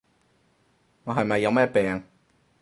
[1.03, 2.03] 我係咪有咩病？